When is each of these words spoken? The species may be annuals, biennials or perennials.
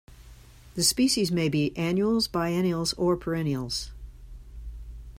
The 0.73 0.81
species 0.81 1.31
may 1.31 1.47
be 1.47 1.77
annuals, 1.77 2.27
biennials 2.27 2.93
or 2.93 3.15
perennials. 3.15 3.91